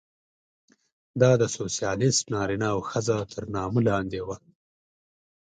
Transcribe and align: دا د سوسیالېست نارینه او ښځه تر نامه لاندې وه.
دا 1.21 1.31
د 1.41 1.43
سوسیالېست 1.57 2.23
نارینه 2.33 2.67
او 2.73 2.79
ښځه 2.89 3.17
تر 3.33 3.43
نامه 3.55 3.81
لاندې 3.89 4.19
وه. 4.27 4.37